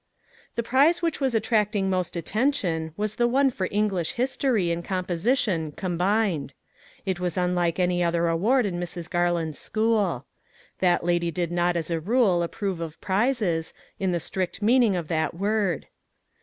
[0.55, 4.83] The prize which was attracting most atten tion was the one for English history and
[4.83, 6.55] com position combined.
[7.05, 9.07] It was unlike any other award in Mrs.
[9.07, 10.25] Garland's school.
[10.79, 15.07] That lady did not as a rule approve of prizes, in the strict meaning of
[15.09, 15.85] that word.